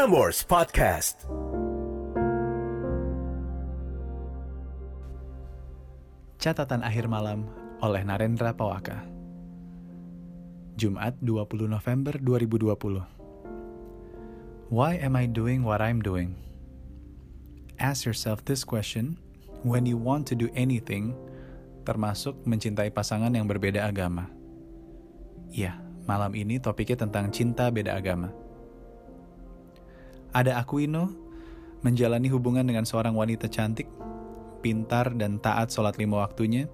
Prambors 0.00 0.40
Podcast. 0.48 1.28
Catatan 6.40 6.80
akhir 6.80 7.04
malam 7.04 7.44
oleh 7.84 8.00
Narendra 8.08 8.56
Pawaka. 8.56 9.04
Jumat 10.80 11.20
20 11.20 11.68
November 11.68 12.16
2020. 12.16 14.72
Why 14.72 14.96
am 15.04 15.20
I 15.20 15.28
doing 15.28 15.68
what 15.68 15.84
I'm 15.84 16.00
doing? 16.00 16.32
Ask 17.76 18.08
yourself 18.08 18.40
this 18.48 18.64
question 18.64 19.20
when 19.68 19.84
you 19.84 20.00
want 20.00 20.24
to 20.32 20.32
do 20.32 20.48
anything, 20.56 21.12
termasuk 21.84 22.40
mencintai 22.48 22.88
pasangan 22.88 23.36
yang 23.36 23.44
berbeda 23.44 23.84
agama. 23.84 24.32
Ya, 25.52 25.76
malam 26.08 26.32
ini 26.32 26.56
topiknya 26.56 27.04
tentang 27.04 27.28
cinta 27.28 27.68
beda 27.68 28.00
agama. 28.00 28.32
Ada 30.30 30.62
Aquino 30.62 31.10
menjalani 31.82 32.30
hubungan 32.30 32.62
dengan 32.62 32.86
seorang 32.86 33.16
wanita 33.18 33.50
cantik 33.50 33.90
pintar 34.60 35.10
dan 35.16 35.40
taat 35.40 35.72
sholat 35.72 35.96
lima 35.96 36.22
waktunya, 36.22 36.68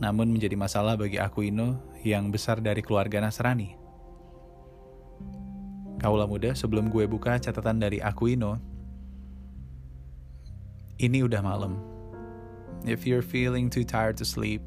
namun 0.00 0.32
menjadi 0.32 0.56
masalah 0.56 0.96
bagi 0.96 1.20
Aquino 1.20 1.76
yang 2.00 2.32
besar 2.32 2.62
dari 2.64 2.80
keluarga 2.80 3.20
Nasrani. 3.20 3.76
Kaulah 6.00 6.24
muda, 6.24 6.56
sebelum 6.56 6.88
gue 6.88 7.04
buka 7.04 7.36
catatan 7.36 7.76
dari 7.76 8.00
Aquino, 8.00 8.56
ini 10.96 11.20
udah 11.20 11.44
malam. 11.44 11.76
If 12.88 13.04
you're 13.04 13.20
feeling 13.20 13.68
too 13.68 13.84
tired 13.84 14.16
to 14.16 14.24
sleep, 14.24 14.64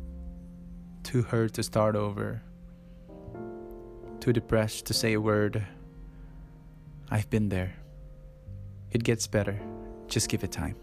too 1.02 1.26
hurt 1.26 1.58
to 1.58 1.66
start 1.66 1.98
over, 1.98 2.45
too 4.22 4.30
depressed 4.30 4.86
to 4.86 4.94
say 4.94 5.17
a 5.17 5.22
word, 5.22 5.66
I've 7.12 7.30
been 7.30 7.50
there. 7.50 7.76
It 8.92 9.04
gets 9.04 9.28
better. 9.28 9.60
Just 10.08 10.30
give 10.30 10.44
it 10.44 10.52
time 10.52 10.78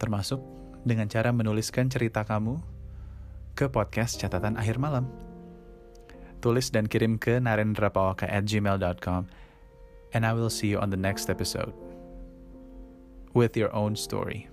termasuk 0.00 0.40
dengan 0.82 1.06
cara 1.12 1.28
menuliskan 1.30 1.92
cerita 1.92 2.24
kamu 2.24 2.56
ke 3.52 3.68
podcast 3.68 4.16
catatan 4.16 4.56
akhir 4.56 4.80
malam. 4.80 5.04
Tulis 6.40 6.72
dan 6.72 6.88
kirim 6.88 7.20
ke 7.20 7.36
narendrapawaka 7.36 8.24
at 8.24 8.48
gmail.com 8.48 9.28
and 10.16 10.22
I 10.24 10.32
will 10.32 10.48
see 10.48 10.72
you 10.72 10.80
on 10.80 10.88
the 10.88 10.96
next 10.96 11.28
episode 11.28 11.76
with 13.36 13.52
your 13.60 13.68
own 13.76 13.92
story. 13.92 14.48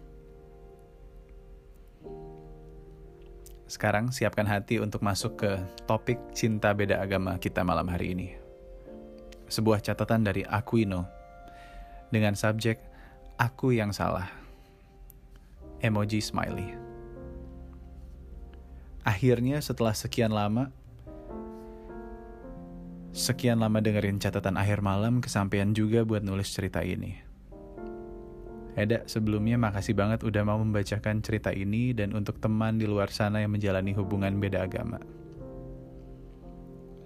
Sekarang 3.72 4.12
siapkan 4.12 4.48
hati 4.48 4.84
untuk 4.84 5.00
masuk 5.00 5.40
ke 5.40 5.52
topik 5.88 6.20
cinta 6.36 6.76
beda 6.76 7.00
agama 7.00 7.40
kita 7.40 7.64
malam 7.64 7.88
hari 7.88 8.12
ini. 8.16 8.47
Sebuah 9.48 9.80
catatan 9.80 10.28
dari 10.28 10.44
Aquino 10.44 11.08
dengan 12.12 12.36
subjek 12.36 12.80
Aku 13.38 13.72
yang 13.72 13.96
salah 13.96 14.28
emoji 15.82 16.22
smiley. 16.22 16.74
Akhirnya 19.08 19.64
setelah 19.64 19.96
sekian 19.96 20.36
lama, 20.36 20.68
sekian 23.16 23.64
lama 23.64 23.80
dengerin 23.80 24.20
catatan 24.20 24.60
akhir 24.60 24.84
malam, 24.84 25.24
kesampaian 25.24 25.72
juga 25.72 26.04
buat 26.04 26.26
nulis 26.26 26.52
cerita 26.52 26.84
ini. 26.84 27.16
Eda, 28.78 29.10
sebelumnya 29.10 29.58
makasih 29.58 29.98
banget 29.98 30.22
udah 30.22 30.44
mau 30.46 30.62
membacakan 30.62 31.26
cerita 31.26 31.50
ini 31.50 31.98
dan 31.98 32.14
untuk 32.14 32.38
teman 32.38 32.78
di 32.78 32.86
luar 32.86 33.10
sana 33.10 33.42
yang 33.42 33.50
menjalani 33.50 33.90
hubungan 33.98 34.38
beda 34.38 34.70
agama. 34.70 35.02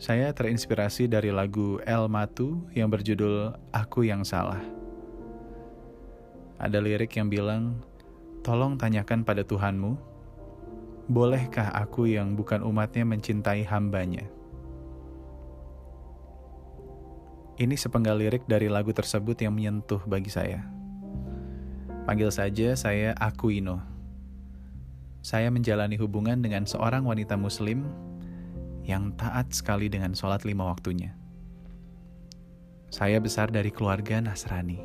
Saya 0.01 0.33
terinspirasi 0.33 1.05
dari 1.05 1.29
lagu 1.29 1.77
El 1.85 2.09
Matu 2.09 2.65
yang 2.73 2.89
berjudul 2.89 3.53
Aku 3.69 4.01
Yang 4.01 4.33
Salah. 4.33 4.57
Ada 6.57 6.81
lirik 6.81 7.13
yang 7.21 7.29
bilang, 7.29 7.77
Tolong 8.41 8.81
tanyakan 8.81 9.21
pada 9.21 9.45
Tuhanmu, 9.45 9.93
bolehkah 11.05 11.69
aku 11.77 12.09
yang 12.09 12.33
bukan 12.33 12.65
umatnya 12.65 13.05
mencintai 13.05 13.61
hambanya? 13.69 14.25
Ini 17.61 17.77
sepenggal 17.77 18.17
lirik 18.17 18.49
dari 18.49 18.73
lagu 18.73 18.89
tersebut 18.97 19.37
yang 19.37 19.53
menyentuh 19.53 20.01
bagi 20.09 20.33
saya. 20.33 20.65
Panggil 22.09 22.33
saja 22.33 22.73
saya 22.73 23.13
Akuino. 23.21 23.77
Saya 25.21 25.53
menjalani 25.53 25.93
hubungan 26.01 26.41
dengan 26.41 26.65
seorang 26.65 27.05
wanita 27.05 27.37
muslim 27.37 27.85
yang 28.85 29.13
taat 29.17 29.53
sekali 29.53 29.87
dengan 29.87 30.13
sholat 30.17 30.45
lima 30.45 30.65
waktunya. 30.69 31.13
Saya 32.91 33.23
besar 33.23 33.47
dari 33.47 33.71
keluarga 33.71 34.19
Nasrani. 34.19 34.81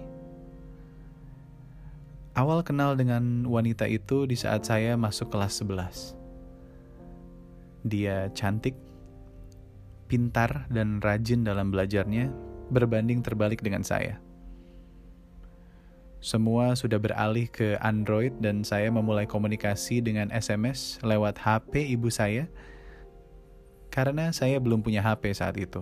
Awal 2.37 2.61
kenal 2.63 2.95
dengan 2.95 3.49
wanita 3.49 3.89
itu 3.89 4.29
di 4.29 4.37
saat 4.37 4.69
saya 4.69 4.95
masuk 4.95 5.33
kelas 5.33 5.65
11. 5.65 6.15
Dia 7.89 8.29
cantik, 8.37 8.77
pintar, 10.07 10.69
dan 10.69 11.01
rajin 11.01 11.43
dalam 11.43 11.73
belajarnya 11.73 12.29
berbanding 12.71 13.25
terbalik 13.25 13.65
dengan 13.65 13.83
saya. 13.83 14.21
Semua 16.21 16.75
sudah 16.75 16.99
beralih 16.99 17.47
ke 17.47 17.79
Android 17.79 18.35
dan 18.43 18.67
saya 18.67 18.91
memulai 18.91 19.25
komunikasi 19.25 20.03
dengan 20.03 20.29
SMS 20.35 20.99
lewat 21.07 21.39
HP 21.39 21.87
ibu 21.95 22.11
saya 22.11 22.51
karena 23.97 24.29
saya 24.37 24.61
belum 24.61 24.85
punya 24.85 25.01
HP 25.01 25.33
saat 25.33 25.57
itu. 25.57 25.81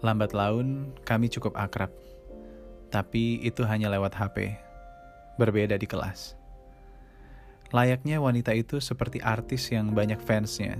Lambat 0.00 0.32
laun, 0.32 0.96
kami 1.04 1.28
cukup 1.28 1.52
akrab 1.60 1.92
tapi 2.94 3.42
itu 3.42 3.66
hanya 3.66 3.90
lewat 3.90 4.14
HP, 4.14 4.54
berbeda 5.34 5.74
di 5.74 5.82
kelas. 5.90 6.38
Layaknya 7.74 8.22
wanita 8.22 8.54
itu 8.54 8.78
seperti 8.78 9.18
artis 9.18 9.66
yang 9.74 9.90
banyak 9.98 10.22
fansnya, 10.22 10.78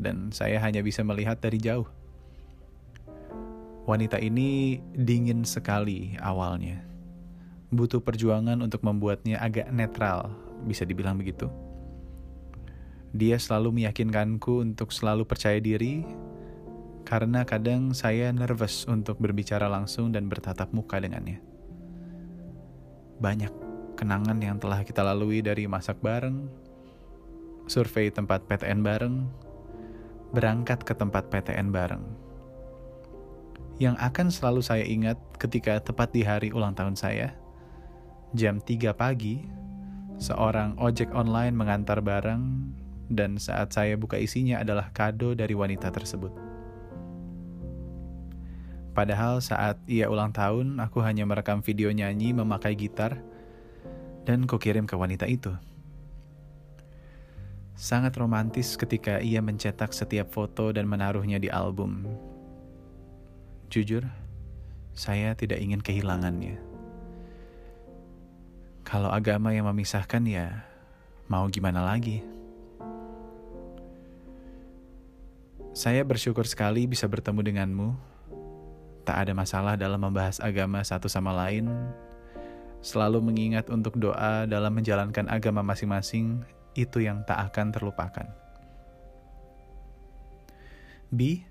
dan 0.00 0.32
saya 0.32 0.56
hanya 0.64 0.80
bisa 0.80 1.04
melihat 1.04 1.36
dari 1.44 1.60
jauh. 1.60 1.84
Wanita 3.84 4.16
ini 4.16 4.80
dingin 4.96 5.44
sekali 5.44 6.16
awalnya. 6.24 6.80
Butuh 7.68 8.00
perjuangan 8.00 8.64
untuk 8.64 8.80
membuatnya 8.80 9.36
agak 9.36 9.68
netral, 9.68 10.32
bisa 10.64 10.88
dibilang 10.88 11.20
begitu. 11.20 11.52
Dia 13.12 13.36
selalu 13.36 13.84
meyakinkanku 13.84 14.64
untuk 14.64 14.88
selalu 14.88 15.28
percaya 15.28 15.60
diri, 15.60 16.00
karena 17.04 17.44
kadang 17.44 17.92
saya 17.92 18.32
nervous 18.32 18.88
untuk 18.88 19.20
berbicara 19.20 19.68
langsung 19.68 20.16
dan 20.16 20.32
bertatap 20.32 20.72
muka 20.72 20.96
dengannya. 20.96 21.44
Banyak 23.20 23.52
kenangan 24.00 24.40
yang 24.40 24.56
telah 24.56 24.80
kita 24.80 25.04
lalui 25.04 25.44
dari 25.44 25.68
masak 25.68 26.00
bareng, 26.00 26.48
survei 27.68 28.08
tempat 28.08 28.48
PTN 28.48 28.80
bareng, 28.80 29.28
berangkat 30.32 30.80
ke 30.80 30.96
tempat 30.96 31.28
PTN 31.28 31.68
bareng. 31.68 32.04
Yang 33.76 33.96
akan 34.00 34.26
selalu 34.32 34.62
saya 34.64 34.84
ingat 34.88 35.20
ketika 35.36 35.84
tepat 35.84 36.16
di 36.16 36.24
hari 36.24 36.48
ulang 36.48 36.72
tahun 36.72 36.96
saya, 36.96 37.36
jam 38.32 38.56
3 38.56 38.96
pagi, 38.96 39.44
seorang 40.16 40.80
ojek 40.80 41.12
online 41.12 41.52
mengantar 41.52 42.00
barang 42.00 42.42
dan 43.12 43.36
saat 43.36 43.70
saya 43.76 43.94
buka 43.94 44.16
isinya 44.16 44.60
adalah 44.64 44.88
kado 44.90 45.36
dari 45.36 45.52
wanita 45.52 45.92
tersebut. 45.92 46.32
Padahal 48.92 49.40
saat 49.40 49.80
ia 49.88 50.08
ulang 50.12 50.36
tahun, 50.36 50.76
aku 50.76 51.00
hanya 51.00 51.24
merekam 51.24 51.64
video 51.64 51.88
nyanyi 51.88 52.36
memakai 52.36 52.76
gitar 52.76 53.16
dan 54.28 54.44
kukirim 54.44 54.84
ke 54.84 54.92
wanita 54.92 55.24
itu. 55.24 55.52
Sangat 57.72 58.14
romantis 58.20 58.76
ketika 58.76 59.18
ia 59.24 59.40
mencetak 59.40 59.96
setiap 59.96 60.28
foto 60.28 60.76
dan 60.76 60.84
menaruhnya 60.84 61.40
di 61.40 61.48
album. 61.48 62.04
Jujur, 63.72 64.04
saya 64.92 65.32
tidak 65.32 65.56
ingin 65.64 65.80
kehilangannya. 65.80 66.60
Kalau 68.84 69.08
agama 69.08 69.56
yang 69.56 69.64
memisahkan 69.72 70.20
ya, 70.28 70.68
mau 71.32 71.48
gimana 71.48 71.80
lagi? 71.80 72.20
Saya 75.72 76.04
bersyukur 76.04 76.44
sekali 76.44 76.84
bisa 76.84 77.08
bertemu 77.08 77.40
denganmu 77.40 78.12
tak 79.02 79.26
ada 79.26 79.32
masalah 79.34 79.74
dalam 79.74 79.98
membahas 79.98 80.38
agama 80.38 80.78
satu 80.86 81.10
sama 81.10 81.34
lain, 81.34 81.66
selalu 82.82 83.18
mengingat 83.18 83.66
untuk 83.66 83.98
doa 83.98 84.46
dalam 84.46 84.70
menjalankan 84.70 85.26
agama 85.26 85.62
masing-masing, 85.62 86.46
itu 86.78 87.02
yang 87.02 87.26
tak 87.26 87.50
akan 87.50 87.74
terlupakan. 87.74 88.26
B. 91.12 91.42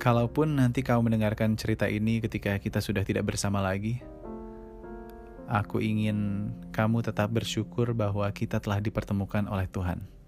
Kalaupun 0.00 0.56
nanti 0.56 0.80
kau 0.80 1.00
mendengarkan 1.04 1.54
cerita 1.60 1.84
ini 1.84 2.24
ketika 2.24 2.56
kita 2.56 2.80
sudah 2.80 3.04
tidak 3.04 3.30
bersama 3.30 3.60
lagi, 3.60 4.00
aku 5.44 5.78
ingin 5.78 6.50
kamu 6.72 7.04
tetap 7.04 7.28
bersyukur 7.30 7.92
bahwa 7.92 8.26
kita 8.32 8.58
telah 8.58 8.80
dipertemukan 8.80 9.44
oleh 9.46 9.68
Tuhan. 9.68 10.19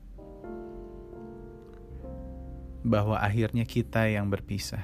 Bahwa 2.82 3.18
akhirnya 3.18 3.62
kita 3.62 4.10
yang 4.10 4.26
berpisah. 4.26 4.82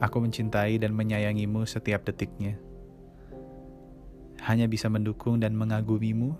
Aku 0.00 0.22
mencintai 0.22 0.80
dan 0.80 0.96
menyayangimu 0.96 1.66
setiap 1.68 2.06
detiknya. 2.06 2.56
Hanya 4.40 4.64
bisa 4.64 4.88
mendukung 4.88 5.36
dan 5.36 5.52
mengagumimu 5.52 6.32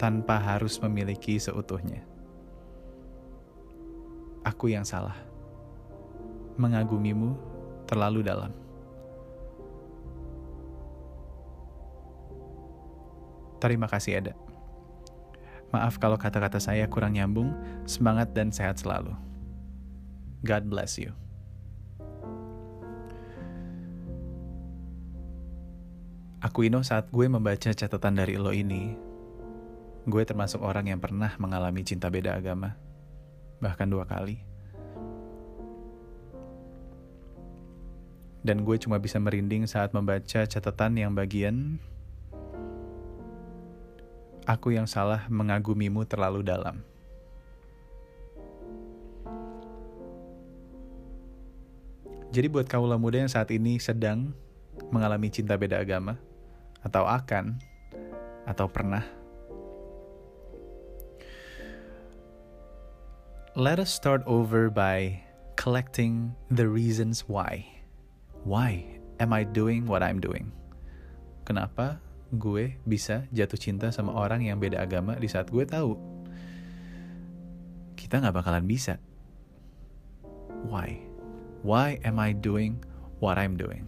tanpa 0.00 0.40
harus 0.40 0.80
memiliki 0.80 1.36
seutuhnya. 1.36 2.00
Aku 4.42 4.72
yang 4.72 4.88
salah. 4.88 5.14
Mengagumimu 6.56 7.36
terlalu 7.84 8.24
dalam. 8.24 8.50
Terima 13.62 13.86
kasih 13.86 14.18
Ada. 14.18 14.41
Maaf 15.72 15.96
kalau 15.96 16.20
kata-kata 16.20 16.60
saya 16.60 16.84
kurang 16.84 17.16
nyambung, 17.16 17.56
semangat 17.88 18.36
dan 18.36 18.52
sehat 18.52 18.76
selalu. 18.76 19.16
God 20.44 20.68
bless 20.68 21.00
you. 21.00 21.16
Aku 26.44 26.68
Ino 26.68 26.84
saat 26.84 27.08
gue 27.08 27.24
membaca 27.24 27.72
catatan 27.72 28.18
dari 28.18 28.36
lo 28.36 28.52
ini, 28.52 28.92
gue 30.04 30.22
termasuk 30.26 30.60
orang 30.60 30.90
yang 30.90 31.00
pernah 31.00 31.32
mengalami 31.38 31.86
cinta 31.86 32.10
beda 32.10 32.34
agama, 32.34 32.74
bahkan 33.62 33.86
dua 33.86 34.04
kali. 34.04 34.42
Dan 38.42 38.66
gue 38.66 38.74
cuma 38.82 38.98
bisa 38.98 39.22
merinding 39.22 39.70
saat 39.70 39.94
membaca 39.94 40.42
catatan 40.42 40.98
yang 40.98 41.14
bagian 41.14 41.78
Aku 44.42 44.74
yang 44.74 44.90
salah 44.90 45.30
mengagumimu 45.30 46.02
terlalu 46.02 46.42
dalam. 46.42 46.82
Jadi 52.32 52.48
buat 52.48 52.66
kaulah 52.66 52.98
muda 52.98 53.22
yang 53.22 53.30
saat 53.30 53.52
ini 53.54 53.78
sedang 53.78 54.34
mengalami 54.90 55.28
cinta 55.28 55.54
beda 55.54 55.78
agama, 55.84 56.16
atau 56.82 57.04
akan, 57.06 57.60
atau 58.48 58.66
pernah, 58.66 59.04
let 63.54 63.78
us 63.78 63.92
start 63.92 64.24
over 64.24 64.72
by 64.72 65.20
collecting 65.54 66.34
the 66.50 66.66
reasons 66.66 67.28
why. 67.28 67.62
Why 68.42 68.82
am 69.22 69.30
I 69.30 69.46
doing 69.46 69.86
what 69.86 70.02
I'm 70.02 70.18
doing? 70.18 70.50
Kenapa 71.46 72.02
gue 72.32 72.80
bisa 72.88 73.28
jatuh 73.28 73.60
cinta 73.60 73.92
sama 73.92 74.16
orang 74.16 74.48
yang 74.48 74.56
beda 74.56 74.80
agama 74.80 75.20
di 75.20 75.28
saat 75.28 75.52
gue 75.52 75.68
tahu 75.68 75.92
kita 77.92 78.18
nggak 78.18 78.44
bakalan 78.44 78.64
bisa. 78.64 78.96
Why? 80.68 81.00
Why 81.64 82.00
am 82.02 82.16
I 82.18 82.32
doing 82.34 82.80
what 83.20 83.36
I'm 83.36 83.54
doing? 83.54 83.86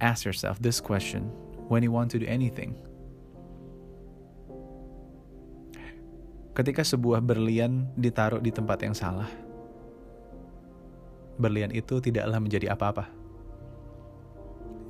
Ask 0.00 0.28
yourself 0.28 0.60
this 0.60 0.78
question 0.78 1.28
when 1.72 1.80
you 1.80 1.90
want 1.90 2.12
to 2.14 2.18
do 2.20 2.28
anything. 2.28 2.76
Ketika 6.52 6.84
sebuah 6.84 7.24
berlian 7.24 7.88
ditaruh 7.96 8.44
di 8.44 8.52
tempat 8.52 8.84
yang 8.84 8.92
salah, 8.92 9.28
berlian 11.40 11.72
itu 11.72 11.96
tidaklah 12.00 12.38
menjadi 12.38 12.76
apa-apa 12.76 13.21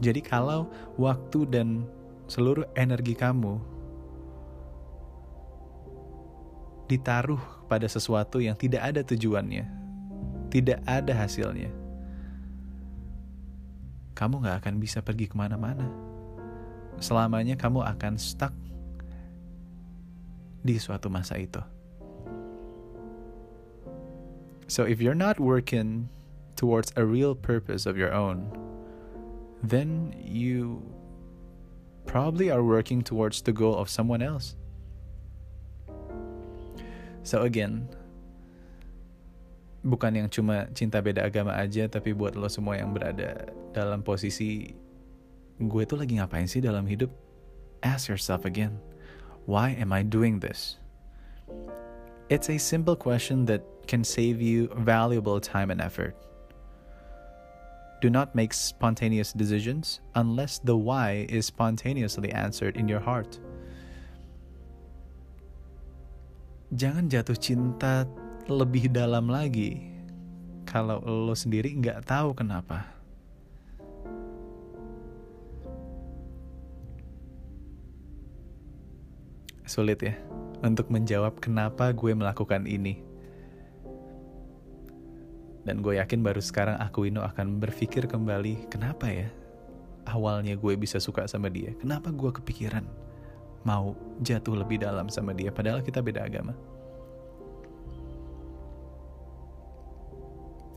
jadi 0.03 0.19
kalau 0.19 0.67
waktu 0.99 1.47
dan 1.47 1.87
seluruh 2.27 2.67
energi 2.75 3.15
kamu 3.15 3.63
ditaruh 6.91 7.39
pada 7.71 7.87
sesuatu 7.87 8.43
yang 8.43 8.59
tidak 8.59 8.83
ada 8.83 9.07
tujuannya, 9.07 9.63
tidak 10.51 10.83
ada 10.91 11.15
hasilnya, 11.15 11.71
kamu 14.19 14.43
gak 14.43 14.67
akan 14.67 14.75
bisa 14.83 14.99
pergi 15.01 15.31
ke 15.31 15.39
mana-mana. 15.39 15.87
Selamanya 16.99 17.55
kamu 17.55 17.87
akan 17.87 18.19
stuck 18.19 18.53
di 20.67 20.83
suatu 20.83 21.07
masa 21.07 21.39
itu. 21.39 21.63
So 24.67 24.83
if 24.83 24.99
you're 24.99 25.17
not 25.17 25.39
working 25.39 26.11
towards 26.59 26.91
a 26.99 27.07
real 27.07 27.39
purpose 27.39 27.87
of 27.87 27.95
your 27.95 28.11
own, 28.11 28.51
then 29.63 30.15
you 30.19 30.83
probably 32.07 32.51
are 32.51 32.63
working 32.63 33.03
towards 33.03 33.43
the 33.43 33.53
goal 33.53 33.79
of 33.79 33.89
someone 33.89 34.23
else. 34.23 34.55
So 37.23 37.47
again, 37.47 37.87
bukan 39.87 40.19
yang 40.19 40.29
cuma 40.31 40.67
cinta 40.75 40.99
beda 40.99 41.23
agama 41.23 41.55
aja, 41.55 41.87
tapi 41.87 42.11
buat 42.11 42.35
lo 42.35 42.51
semua 42.51 42.79
yang 42.79 42.91
berada 42.91 43.47
dalam 43.71 44.03
posisi 44.03 44.75
gue 45.63 45.83
tuh 45.87 45.99
lagi 45.99 46.19
ngapain 46.19 46.51
sih 46.51 46.59
dalam 46.59 46.87
hidup? 46.91 47.11
Ask 47.87 48.11
yourself 48.11 48.43
again, 48.43 48.79
why 49.47 49.75
am 49.75 49.95
I 49.95 50.03
doing 50.03 50.43
this? 50.43 50.83
It's 52.27 52.51
a 52.51 52.59
simple 52.59 52.99
question 52.99 53.47
that 53.47 53.63
can 53.87 54.03
save 54.03 54.43
you 54.43 54.71
valuable 54.75 55.39
time 55.39 55.71
and 55.71 55.83
effort. 55.83 56.15
Do 58.03 58.11
not 58.11 58.35
make 58.35 58.51
spontaneous 58.51 59.31
decisions 59.31 60.03
unless 60.19 60.59
the 60.59 60.75
why 60.75 61.23
is 61.31 61.47
spontaneously 61.47 62.35
answered 62.35 62.75
in 62.75 62.91
your 62.91 62.99
heart. 62.99 63.39
Jangan 66.75 67.07
jatuh 67.07 67.39
cinta 67.39 68.03
lebih 68.51 68.91
dalam 68.91 69.31
lagi 69.31 69.87
kalau 70.67 70.99
lo 70.99 71.31
sendiri 71.31 71.79
nggak 71.79 72.03
tahu 72.03 72.35
kenapa. 72.35 72.91
Sulit 79.63 80.03
ya 80.03 80.19
untuk 80.59 80.91
menjawab 80.91 81.39
kenapa 81.39 81.95
gue 81.95 82.19
melakukan 82.19 82.67
ini. 82.67 83.12
Dan 85.63 85.79
gue 85.79 85.99
yakin 85.99 86.27
baru 86.27 86.43
sekarang 86.43 86.75
aku 86.83 87.07
Ino 87.07 87.23
akan 87.23 87.63
berpikir 87.63 88.11
kembali, 88.11 88.67
kenapa 88.67 89.07
ya 89.07 89.31
awalnya 90.11 90.59
gue 90.59 90.75
bisa 90.75 90.99
suka 90.99 91.31
sama 91.31 91.47
dia? 91.47 91.71
Kenapa 91.79 92.11
gue 92.11 92.31
kepikiran 92.35 92.83
mau 93.63 93.95
jatuh 94.27 94.59
lebih 94.59 94.83
dalam 94.83 95.07
sama 95.07 95.31
dia 95.31 95.55
padahal 95.55 95.79
kita 95.79 96.03
beda 96.03 96.27
agama? 96.27 96.51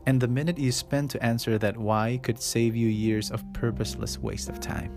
And 0.06 0.22
the 0.22 0.30
minute 0.30 0.54
you 0.54 0.70
spend 0.70 1.10
to 1.10 1.18
answer 1.18 1.58
that 1.58 1.74
why 1.74 2.22
could 2.22 2.38
save 2.38 2.78
you 2.78 2.86
years 2.86 3.34
of 3.34 3.42
purposeless 3.50 4.22
waste 4.22 4.46
of 4.46 4.62
time. 4.62 4.94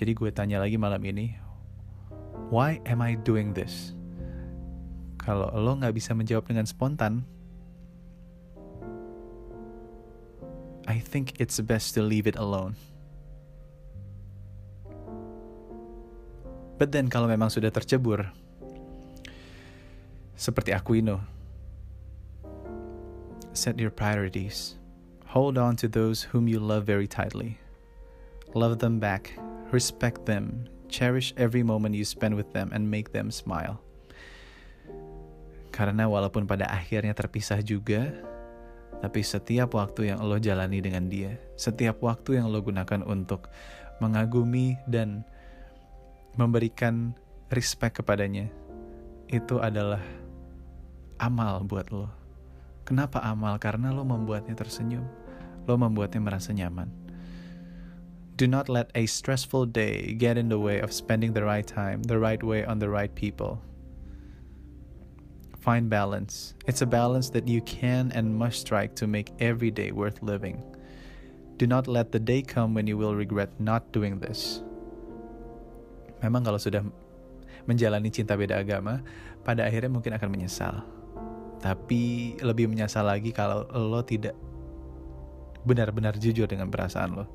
Jadi 0.00 0.16
gue 0.16 0.32
tanya 0.32 0.64
lagi 0.64 0.80
malam 0.80 1.04
ini, 1.04 1.36
why 2.48 2.80
am 2.88 3.04
I 3.04 3.20
doing 3.20 3.52
this? 3.52 3.92
Kalau 5.20 5.52
lo 5.52 5.76
nggak 5.76 5.92
bisa 5.92 6.16
menjawab 6.16 6.48
dengan 6.48 6.64
spontan, 6.64 7.28
I 10.92 11.00
think 11.00 11.40
it's 11.40 11.56
best 11.64 11.96
to 11.96 12.04
leave 12.04 12.28
it 12.28 12.36
alone. 12.36 12.76
But 16.76 16.92
then 16.92 17.08
kalau 17.08 17.32
memang 17.32 17.48
sudah 17.48 17.72
tercebur, 17.72 18.28
seperti 20.36 20.76
Aquino, 20.76 21.24
set 23.56 23.80
your 23.80 23.88
priorities. 23.88 24.76
Hold 25.32 25.56
on 25.56 25.80
to 25.80 25.88
those 25.88 26.28
whom 26.28 26.44
you 26.44 26.60
love 26.60 26.84
very 26.84 27.08
tightly. 27.08 27.56
Love 28.52 28.76
them 28.76 29.00
back, 29.00 29.32
respect 29.72 30.28
them, 30.28 30.68
cherish 30.92 31.32
every 31.40 31.64
moment 31.64 31.96
you 31.96 32.04
spend 32.04 32.36
with 32.36 32.52
them, 32.52 32.68
and 32.68 32.84
make 32.84 33.16
them 33.16 33.32
smile. 33.32 33.80
Karena 35.72 36.04
walaupun 36.04 36.44
pada 36.44 36.68
akhirnya 36.68 37.16
terpisah 37.16 37.64
juga, 37.64 38.12
tapi 39.02 39.18
setiap 39.26 39.74
waktu 39.74 40.14
yang 40.14 40.22
lo 40.22 40.38
jalani 40.38 40.78
dengan 40.78 41.10
dia, 41.10 41.34
setiap 41.58 41.98
waktu 42.06 42.38
yang 42.38 42.54
lo 42.54 42.62
gunakan 42.62 43.02
untuk 43.02 43.50
mengagumi 43.98 44.78
dan 44.86 45.26
memberikan 46.38 47.10
respect 47.50 47.98
kepadanya, 47.98 48.46
itu 49.26 49.58
adalah 49.58 49.98
amal 51.18 51.66
buat 51.66 51.90
lo. 51.90 52.06
Kenapa 52.86 53.18
amal? 53.26 53.58
Karena 53.58 53.90
lo 53.90 54.06
membuatnya 54.06 54.54
tersenyum, 54.54 55.02
lo 55.66 55.74
membuatnya 55.74 56.22
merasa 56.22 56.54
nyaman. 56.54 56.86
Do 58.38 58.46
not 58.46 58.70
let 58.70 58.94
a 58.94 59.10
stressful 59.10 59.66
day 59.66 60.14
get 60.14 60.38
in 60.38 60.46
the 60.46 60.62
way 60.62 60.78
of 60.78 60.94
spending 60.94 61.34
the 61.34 61.42
right 61.42 61.66
time, 61.66 62.06
the 62.06 62.22
right 62.22 62.42
way 62.42 62.62
on 62.62 62.78
the 62.78 62.88
right 62.88 63.10
people. 63.18 63.58
Find 65.62 65.86
balance. 65.86 66.58
It's 66.66 66.82
a 66.82 66.90
balance 66.90 67.30
that 67.30 67.46
you 67.46 67.62
can 67.62 68.10
and 68.18 68.34
must 68.34 68.66
strike 68.66 68.98
to 68.98 69.06
make 69.06 69.30
every 69.38 69.70
day 69.70 69.94
worth 69.94 70.18
living. 70.18 70.58
Do 71.54 71.70
not 71.70 71.86
let 71.86 72.10
the 72.10 72.18
day 72.18 72.42
come 72.42 72.74
when 72.74 72.90
you 72.90 72.98
will 72.98 73.14
regret 73.14 73.54
not 73.62 73.94
doing 73.94 74.18
this. 74.18 74.58
Memang 76.18 76.42
kalau 76.42 76.58
sudah 76.58 76.82
menjalani 77.70 78.10
cinta 78.10 78.34
beda 78.34 78.58
agama, 78.58 79.06
pada 79.46 79.62
akhirnya 79.62 79.86
mungkin 79.86 80.18
akan 80.18 80.34
menyesal. 80.34 80.82
Tapi 81.62 82.34
lebih 82.42 82.66
menyesal 82.66 83.06
lagi 83.06 83.30
kalau 83.30 83.62
lo 83.70 84.02
tidak 84.02 84.34
benar-benar 85.62 86.18
jujur 86.18 86.50
dengan 86.50 86.74
perasaan 86.74 87.22
lo. 87.22 87.30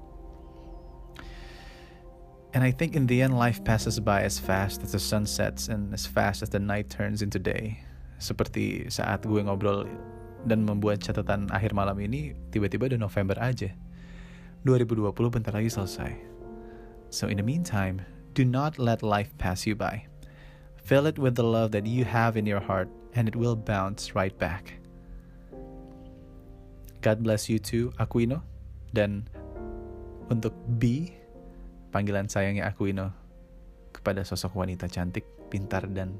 And 2.52 2.60
I 2.60 2.76
think 2.76 2.92
in 2.92 3.08
the 3.08 3.24
end 3.24 3.40
life 3.40 3.64
passes 3.64 4.04
by 4.04 4.28
as 4.28 4.36
fast 4.36 4.84
as 4.84 4.92
the 4.92 5.00
sun 5.00 5.24
sets 5.24 5.72
and 5.72 5.96
as 5.96 6.04
fast 6.04 6.44
as 6.44 6.52
the 6.52 6.60
night 6.60 6.92
turns 6.92 7.24
into 7.24 7.40
day. 7.40 7.88
Seperti 8.18 8.90
saat 8.90 9.26
gue 9.26 9.42
ngobrol 9.46 9.86
dan 10.46 10.66
membuat 10.66 11.02
catatan 11.02 11.50
akhir 11.54 11.74
malam 11.74 11.98
ini, 12.02 12.34
tiba-tiba 12.50 12.90
udah 12.90 13.02
November 13.02 13.38
aja. 13.38 13.70
2020 14.66 15.14
bentar 15.30 15.54
lagi 15.54 15.70
selesai. 15.70 16.12
So 17.14 17.30
in 17.32 17.40
the 17.40 17.46
meantime, 17.46 18.04
do 18.34 18.44
not 18.44 18.76
let 18.82 19.06
life 19.06 19.32
pass 19.40 19.64
you 19.64 19.78
by. 19.78 20.06
Fill 20.88 21.08
it 21.08 21.20
with 21.20 21.36
the 21.36 21.46
love 21.46 21.72
that 21.76 21.88
you 21.88 22.08
have 22.08 22.40
in 22.40 22.48
your 22.48 22.64
heart, 22.64 22.88
and 23.16 23.28
it 23.28 23.36
will 23.36 23.56
bounce 23.56 24.16
right 24.16 24.36
back. 24.40 24.80
God 27.04 27.24
bless 27.24 27.48
you 27.48 27.60
too, 27.60 27.92
Aquino. 28.00 28.44
Dan 28.96 29.28
untuk 30.32 30.56
B, 30.80 31.12
panggilan 31.92 32.32
sayangnya 32.32 32.72
Aquino 32.72 33.12
kepada 33.92 34.24
sosok 34.24 34.64
wanita 34.64 34.88
cantik, 34.88 35.24
pintar, 35.52 35.88
dan 35.92 36.16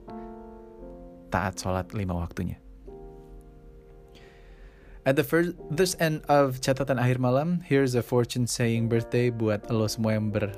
taat 1.30 1.60
sholat 1.60 1.92
lima 1.94 2.16
waktunya. 2.16 2.58
At 5.08 5.16
the 5.16 5.24
first 5.24 5.56
this 5.72 5.96
end 6.04 6.28
of 6.28 6.60
catatan 6.60 7.00
akhir 7.00 7.24
malam, 7.24 7.64
here's 7.64 7.96
a 7.96 8.04
fortune 8.04 8.44
saying 8.44 8.92
birthday 8.92 9.32
buat 9.32 9.64
lo 9.72 9.88
semua 9.88 10.20
yang 10.20 10.36
ber 10.36 10.52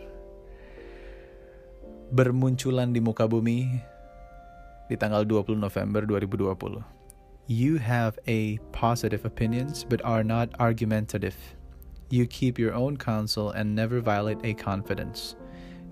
bermunculan 2.09 2.89
di 2.89 2.97
muka 2.97 3.29
bumi 3.29 3.69
di 4.89 4.95
tanggal 4.97 5.21
20 5.21 5.53
November 5.53 6.01
2020. 6.01 6.81
You 7.45 7.77
have 7.77 8.17
a 8.25 8.57
positive 8.73 9.21
opinions 9.21 9.85
but 9.85 10.01
are 10.01 10.25
not 10.25 10.49
argumentative. 10.57 11.37
You 12.09 12.25
keep 12.25 12.57
your 12.57 12.73
own 12.73 12.97
counsel 12.97 13.53
and 13.53 13.77
never 13.77 14.01
violate 14.01 14.41
a 14.41 14.57
confidence. 14.57 15.37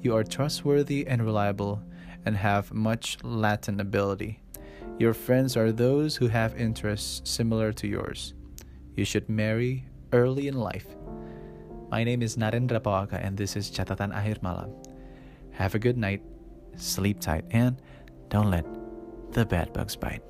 You 0.02 0.18
are 0.18 0.26
trustworthy 0.26 1.06
and 1.06 1.22
reliable 1.22 1.78
and 2.26 2.34
have 2.38 2.74
much 2.74 3.22
latent 3.22 3.78
ability. 3.82 4.42
Your 5.00 5.14
friends 5.14 5.56
are 5.56 5.72
those 5.72 6.16
who 6.16 6.28
have 6.28 6.58
interests 6.58 7.22
similar 7.30 7.72
to 7.74 7.88
yours. 7.88 8.34
You 8.96 9.06
should 9.06 9.30
marry 9.30 9.86
early 10.12 10.48
in 10.48 10.58
life. 10.58 10.88
My 11.92 12.04
name 12.04 12.24
is 12.24 12.36
Narendra 12.36 12.82
Pawaka 12.82 13.24
and 13.24 13.38
this 13.38 13.56
is 13.56 13.70
Catatan 13.70 14.10
Akhir 14.10 14.42
Malam. 14.42 14.74
Have 15.52 15.76
a 15.76 15.80
good 15.80 15.98
night, 15.98 16.24
sleep 16.78 17.20
tight, 17.20 17.46
and 17.52 17.80
don't 18.30 18.50
let 18.50 18.66
the 19.34 19.46
bad 19.46 19.72
bugs 19.72 19.96
bite. 19.96 20.24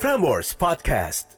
Frameworks 0.00 0.56
Podcast. 0.56 1.36